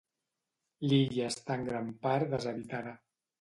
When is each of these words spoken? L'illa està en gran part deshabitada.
L'illa 0.87 1.27
està 1.33 1.59
en 1.61 1.67
gran 1.67 1.93
part 2.07 2.33
deshabitada. 2.33 2.97